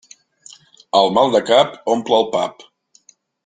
[1.01, 2.69] Al mal de cap, omple el pap.